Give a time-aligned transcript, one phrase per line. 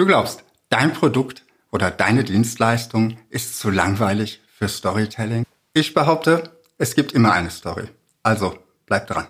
[0.00, 5.44] Du glaubst, dein Produkt oder deine Dienstleistung ist zu langweilig für Storytelling?
[5.74, 7.86] Ich behaupte, es gibt immer eine Story.
[8.22, 9.26] Also bleib dran.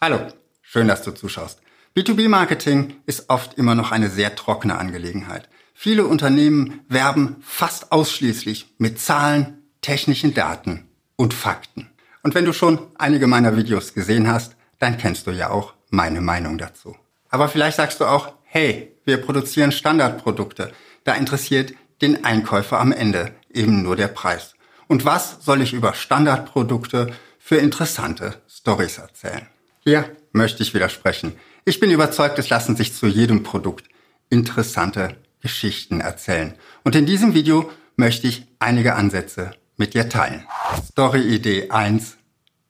[0.00, 0.20] Hallo,
[0.62, 1.62] schön, dass du zuschaust.
[1.96, 5.48] B2B-Marketing ist oft immer noch eine sehr trockene Angelegenheit.
[5.74, 10.86] Viele Unternehmen werben fast ausschließlich mit Zahlen, technischen Daten
[11.16, 11.90] und Fakten.
[12.22, 16.20] Und wenn du schon einige meiner Videos gesehen hast, dann kennst du ja auch meine
[16.20, 16.96] Meinung dazu.
[17.30, 20.72] Aber vielleicht sagst du auch, hey, wir produzieren Standardprodukte.
[21.04, 24.54] Da interessiert den Einkäufer am Ende eben nur der Preis.
[24.88, 29.46] Und was soll ich über Standardprodukte für interessante Stories erzählen?
[29.80, 31.36] Hier möchte ich widersprechen.
[31.64, 33.86] Ich bin überzeugt, es lassen sich zu jedem Produkt
[34.30, 36.54] interessante Geschichten erzählen.
[36.84, 40.46] Und in diesem Video möchte ich einige Ansätze mit dir teilen.
[40.90, 42.16] Story-Idee 1,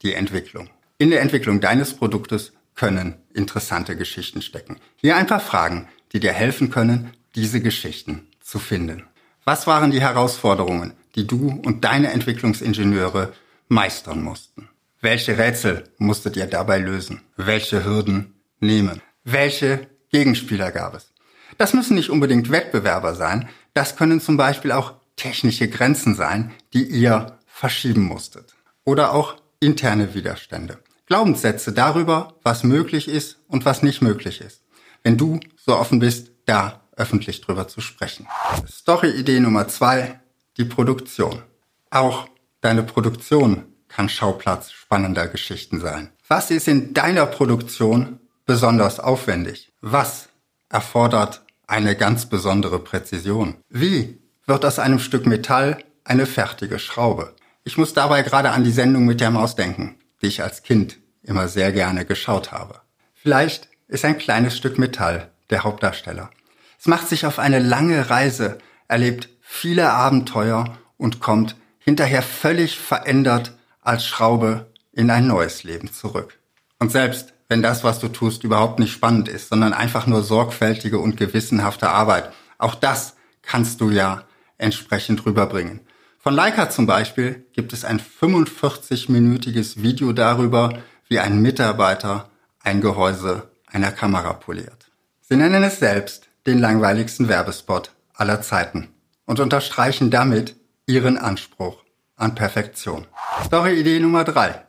[0.02, 0.70] die Entwicklung.
[0.98, 4.76] In der Entwicklung deines Produktes können interessante Geschichten stecken.
[4.96, 9.04] Hier ein paar Fragen, die dir helfen können, diese Geschichten zu finden.
[9.44, 13.32] Was waren die Herausforderungen, die du und deine Entwicklungsingenieure
[13.68, 14.68] meistern mussten?
[15.00, 17.22] Welche Rätsel musstet ihr dabei lösen?
[17.36, 19.02] Welche Hürden nehmen?
[19.24, 21.12] Welche Gegenspieler gab es?
[21.58, 26.84] Das müssen nicht unbedingt Wettbewerber sein, das können zum Beispiel auch technische Grenzen sein, die
[26.84, 28.54] ihr verschieben musstet.
[28.84, 30.78] Oder auch interne Widerstände.
[31.06, 34.62] Glaubenssätze darüber, was möglich ist und was nicht möglich ist.
[35.02, 38.26] Wenn du so offen bist, da öffentlich drüber zu sprechen.
[38.68, 40.20] Story-Idee Nummer zwei,
[40.56, 41.42] die Produktion.
[41.90, 42.28] Auch
[42.60, 46.10] deine Produktion kann Schauplatz spannender Geschichten sein.
[46.26, 49.72] Was ist in deiner Produktion besonders aufwendig?
[49.80, 50.28] Was
[50.68, 53.56] erfordert eine ganz besondere Präzision?
[53.68, 57.34] Wie wird aus einem Stück Metall eine fertige Schraube?
[57.64, 60.98] Ich muss dabei gerade an die Sendung mit der Maus denken, die ich als Kind
[61.22, 62.80] immer sehr gerne geschaut habe.
[63.14, 66.30] Vielleicht ist ein kleines Stück Metall der Hauptdarsteller.
[66.78, 68.58] Es macht sich auf eine lange Reise,
[68.88, 76.38] erlebt viele Abenteuer und kommt hinterher völlig verändert als Schraube in ein neues Leben zurück.
[76.78, 80.98] Und selbst wenn das, was du tust, überhaupt nicht spannend ist, sondern einfach nur sorgfältige
[80.98, 84.24] und gewissenhafte Arbeit, auch das kannst du ja
[84.58, 85.85] entsprechend rüberbringen.
[86.26, 90.76] Von Leica zum Beispiel gibt es ein 45-minütiges Video darüber,
[91.06, 92.28] wie ein Mitarbeiter
[92.64, 94.90] ein Gehäuse einer Kamera poliert.
[95.20, 98.88] Sie nennen es selbst den langweiligsten Werbespot aller Zeiten
[99.24, 100.56] und unterstreichen damit
[100.86, 101.84] ihren Anspruch
[102.16, 103.06] an Perfektion.
[103.44, 104.66] Story-Idee Nummer drei: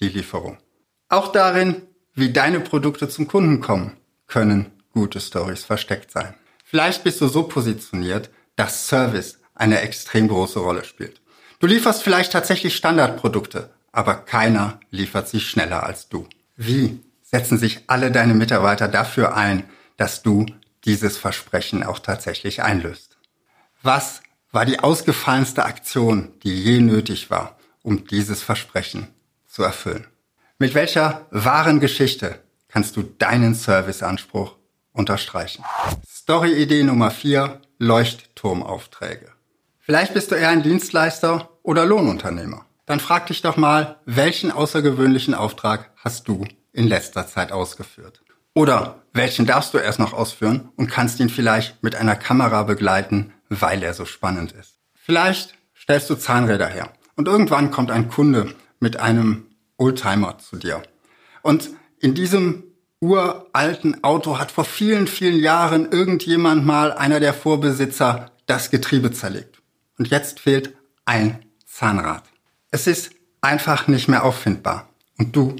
[0.00, 0.58] Die Lieferung.
[1.08, 1.82] Auch darin,
[2.14, 3.92] wie deine Produkte zum Kunden kommen,
[4.26, 6.34] können gute Stories versteckt sein.
[6.64, 11.20] Vielleicht bist du so positioniert, dass Service eine extrem große Rolle spielt.
[11.58, 16.28] Du lieferst vielleicht tatsächlich Standardprodukte, aber keiner liefert sie schneller als du.
[16.56, 19.64] Wie setzen sich alle deine Mitarbeiter dafür ein,
[19.96, 20.46] dass du
[20.84, 23.16] dieses Versprechen auch tatsächlich einlöst?
[23.82, 24.20] Was
[24.52, 29.08] war die ausgefallenste Aktion, die je nötig war, um dieses Versprechen
[29.46, 30.06] zu erfüllen?
[30.58, 34.56] Mit welcher wahren Geschichte kannst du deinen Serviceanspruch
[34.92, 35.64] unterstreichen?
[36.06, 39.35] Story-Idee Nummer 4, Leuchtturmaufträge.
[39.86, 42.66] Vielleicht bist du eher ein Dienstleister oder Lohnunternehmer.
[42.86, 48.20] Dann frag dich doch mal, welchen außergewöhnlichen Auftrag hast du in letzter Zeit ausgeführt?
[48.52, 53.32] Oder welchen darfst du erst noch ausführen und kannst ihn vielleicht mit einer Kamera begleiten,
[53.48, 54.80] weil er so spannend ist?
[54.92, 59.46] Vielleicht stellst du Zahnräder her und irgendwann kommt ein Kunde mit einem
[59.76, 60.82] Oldtimer zu dir.
[61.42, 61.70] Und
[62.00, 62.64] in diesem
[62.98, 69.55] uralten Auto hat vor vielen, vielen Jahren irgendjemand mal, einer der Vorbesitzer, das Getriebe zerlegt.
[69.98, 72.24] Und jetzt fehlt ein Zahnrad.
[72.70, 74.88] Es ist einfach nicht mehr auffindbar.
[75.18, 75.56] Und du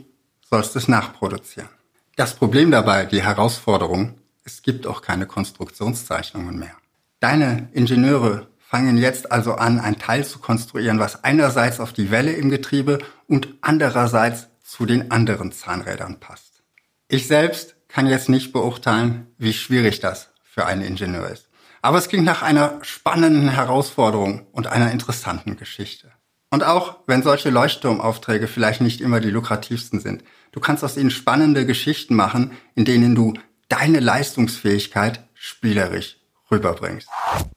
[0.49, 1.69] sollst es nachproduzieren.
[2.17, 4.15] Das Problem dabei, die Herausforderung,
[4.45, 6.77] es gibt auch keine Konstruktionszeichnungen mehr.
[7.21, 12.33] Deine Ingenieure fangen jetzt also an, ein Teil zu konstruieren, was einerseits auf die Welle
[12.33, 16.63] im Getriebe und andererseits zu den anderen Zahnrädern passt.
[17.09, 21.46] Ich selbst kann jetzt nicht beurteilen, wie schwierig das für einen Ingenieur ist.
[21.83, 26.13] Aber es klingt nach einer spannenden Herausforderung und einer interessanten Geschichte.
[26.51, 31.11] Und auch wenn solche Leuchtturmaufträge vielleicht nicht immer die lukrativsten sind, du kannst aus ihnen
[31.11, 33.35] spannende Geschichten machen, in denen du
[33.69, 36.19] deine Leistungsfähigkeit spielerisch
[36.51, 37.09] rüberbringst.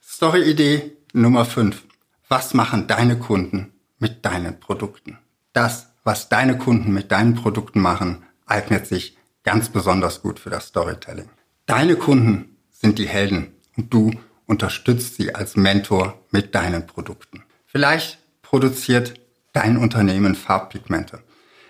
[0.04, 1.84] Story-Idee Nummer 5.
[2.28, 5.18] Was machen deine Kunden mit deinen Produkten?
[5.54, 10.68] Das, was deine Kunden mit deinen Produkten machen, eignet sich ganz besonders gut für das
[10.68, 11.30] Storytelling.
[11.66, 14.12] Deine Kunden sind die Helden und du
[14.46, 17.44] unterstützt sie als Mentor mit deinen Produkten.
[17.66, 19.14] Vielleicht produziert
[19.54, 21.22] dein Unternehmen Farbpigmente.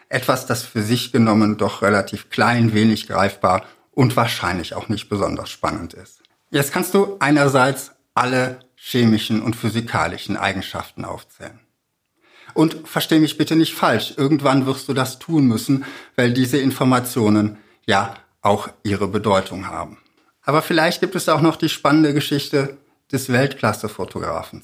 [0.07, 5.50] Etwas, das für sich genommen doch relativ klein, wenig greifbar und wahrscheinlich auch nicht besonders
[5.50, 6.24] spannend ist.
[6.51, 11.60] Jetzt kannst du einerseits alle chemischen und physikalischen Eigenschaften aufzählen.
[12.54, 15.86] Und versteh mich bitte nicht falsch, irgendwann wirst du das tun müssen,
[16.16, 19.99] weil diese Informationen ja auch ihre Bedeutung haben.
[20.50, 22.80] Aber vielleicht gibt es auch noch die spannende Geschichte
[23.12, 24.63] des Weltklasse-Fotografen,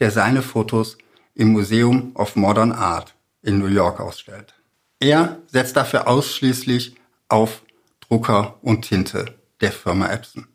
[0.00, 0.98] der seine Fotos
[1.36, 4.54] im Museum of Modern Art in New York ausstellt.
[4.98, 6.96] Er setzt dafür ausschließlich
[7.28, 7.62] auf
[8.00, 10.48] Drucker und Tinte der Firma Epson.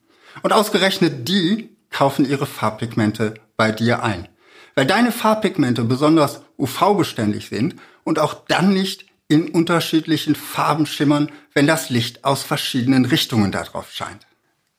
[0.43, 4.27] Und ausgerechnet die kaufen ihre Farbpigmente bei dir ein.
[4.75, 11.65] Weil deine Farbpigmente besonders UV-beständig sind und auch dann nicht in unterschiedlichen Farben schimmern, wenn
[11.65, 14.27] das Licht aus verschiedenen Richtungen darauf scheint.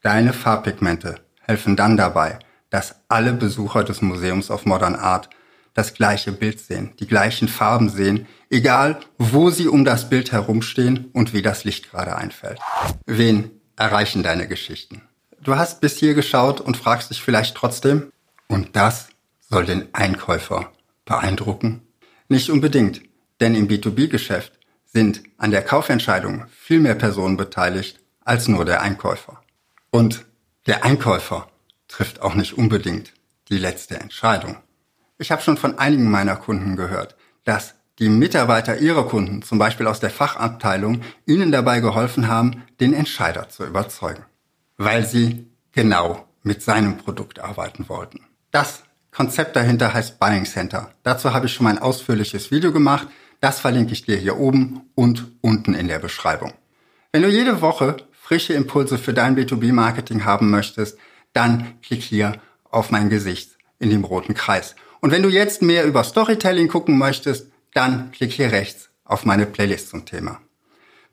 [0.03, 2.39] Deine Farbpigmente helfen dann dabei,
[2.71, 5.31] dass alle Besucher des Museums of Modern Art
[5.75, 11.11] das gleiche Bild sehen, die gleichen Farben sehen, egal wo sie um das Bild herumstehen
[11.13, 12.59] und wie das Licht gerade einfällt.
[13.05, 15.03] Wen erreichen deine Geschichten?
[15.41, 18.11] Du hast bis hier geschaut und fragst dich vielleicht trotzdem,
[18.49, 19.09] und das
[19.41, 20.73] soll den Einkäufer
[21.05, 21.83] beeindrucken?
[22.29, 23.03] Nicht unbedingt,
[23.41, 24.53] denn im B2B-Geschäft
[24.87, 29.43] sind an der Kaufentscheidung viel mehr Personen beteiligt als nur der Einkäufer.
[29.97, 30.27] Und
[30.67, 31.49] der Einkäufer
[31.89, 33.13] trifft auch nicht unbedingt
[33.49, 34.57] die letzte Entscheidung.
[35.19, 39.87] Ich habe schon von einigen meiner Kunden gehört, dass die Mitarbeiter ihrer Kunden, zum Beispiel
[39.87, 44.25] aus der Fachabteilung, ihnen dabei geholfen haben, den Entscheider zu überzeugen
[44.77, 48.21] weil sie genau mit seinem Produkt arbeiten wollten.
[48.51, 50.91] Das Konzept dahinter heißt Buying Center.
[51.03, 53.09] Dazu habe ich schon mal ein ausführliches Video gemacht.
[53.41, 56.53] Das verlinke ich dir hier oben und unten in der Beschreibung.
[57.13, 60.99] Wenn du jede Woche frische Impulse für dein B2B-Marketing haben möchtest,
[61.33, 64.75] dann klick hier auf mein Gesicht in dem roten Kreis.
[65.01, 69.47] Und wenn du jetzt mehr über Storytelling gucken möchtest, dann klick hier rechts auf meine
[69.47, 70.41] Playlist zum Thema.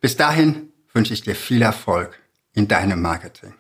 [0.02, 2.20] Bis dahin wünsche ich dir viel Erfolg
[2.54, 3.54] in deinem Marketing.